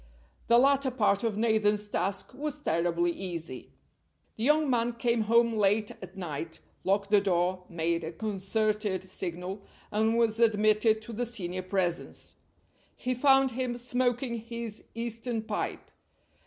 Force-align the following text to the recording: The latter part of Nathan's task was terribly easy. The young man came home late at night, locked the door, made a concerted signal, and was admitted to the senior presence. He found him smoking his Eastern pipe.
The 0.47 0.57
latter 0.57 0.89
part 0.89 1.23
of 1.23 1.37
Nathan's 1.37 1.87
task 1.87 2.33
was 2.33 2.57
terribly 2.57 3.11
easy. 3.11 3.69
The 4.35 4.45
young 4.45 4.67
man 4.67 4.93
came 4.93 5.21
home 5.25 5.53
late 5.53 5.91
at 5.91 6.17
night, 6.17 6.59
locked 6.83 7.11
the 7.11 7.21
door, 7.21 7.65
made 7.69 8.03
a 8.03 8.11
concerted 8.11 9.07
signal, 9.07 9.61
and 9.91 10.17
was 10.17 10.39
admitted 10.39 11.03
to 11.03 11.13
the 11.13 11.27
senior 11.27 11.61
presence. 11.61 12.37
He 12.95 13.13
found 13.13 13.51
him 13.51 13.77
smoking 13.77 14.39
his 14.39 14.85
Eastern 14.95 15.43
pipe. 15.43 15.91